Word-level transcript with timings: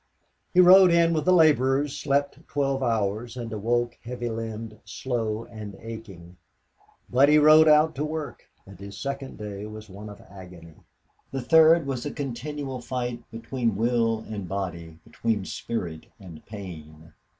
He 0.51 0.59
rode 0.59 0.89
in 0.91 1.13
with 1.13 1.25
the 1.25 1.31
laborers, 1.31 1.95
slept 1.95 2.39
twelve 2.47 2.81
hours, 2.81 3.37
and 3.37 3.53
awoke 3.53 3.99
heavy 4.03 4.31
limbed, 4.31 4.79
slow, 4.83 5.43
and 5.43 5.75
aching. 5.79 6.37
But 7.07 7.29
he 7.29 7.37
rode 7.37 7.67
out 7.67 7.93
to 7.97 8.03
work, 8.03 8.49
and 8.65 8.79
his 8.79 8.97
second 8.97 9.37
day 9.37 9.67
was 9.67 9.91
one 9.91 10.09
of 10.09 10.19
agony. 10.21 10.73
The 11.29 11.43
third 11.43 11.85
was 11.85 12.03
a 12.07 12.11
continual 12.11 12.81
fight 12.81 13.29
between 13.29 13.75
will 13.77 14.25
and 14.27 14.49
body, 14.49 14.97
between 15.05 15.45
spirit 15.45 16.07
and 16.19 16.43
pain. 16.47 17.13